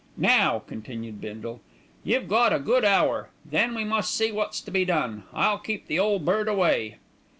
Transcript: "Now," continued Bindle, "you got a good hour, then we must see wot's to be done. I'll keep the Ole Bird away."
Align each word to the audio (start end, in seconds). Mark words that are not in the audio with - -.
"Now," 0.17 0.57
continued 0.65 1.21
Bindle, 1.21 1.61
"you 2.03 2.19
got 2.21 2.53
a 2.53 2.57
good 2.57 2.83
hour, 2.83 3.29
then 3.45 3.75
we 3.75 3.83
must 3.83 4.15
see 4.15 4.31
wot's 4.31 4.59
to 4.61 4.71
be 4.71 4.83
done. 4.83 5.25
I'll 5.31 5.59
keep 5.59 5.85
the 5.85 5.99
Ole 5.99 6.17
Bird 6.17 6.47
away." 6.47 6.97